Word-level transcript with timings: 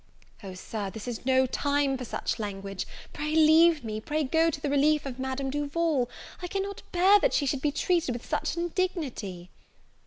"O, 0.41 0.55
Sir, 0.55 0.89
this 0.89 1.07
is 1.07 1.27
no 1.27 1.45
time 1.45 1.95
for 1.95 2.05
such 2.05 2.39
language; 2.39 2.87
pray 3.13 3.35
leave 3.35 3.83
me, 3.83 4.01
pray 4.01 4.23
go 4.23 4.49
to 4.49 4.59
the 4.59 4.67
relief 4.67 5.05
of 5.05 5.19
Madame 5.19 5.51
Duval, 5.51 6.09
I 6.41 6.47
cannot 6.47 6.81
bear 6.91 7.19
that 7.19 7.33
she 7.35 7.45
should 7.45 7.61
be 7.61 7.71
treated 7.71 8.13
with 8.15 8.25
such 8.25 8.57
indignity." 8.57 9.51